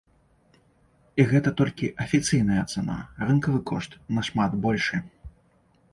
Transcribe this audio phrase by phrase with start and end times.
[1.23, 4.95] І гэта толькі афіцыйная цана, рынкавы кошт нашмат большы.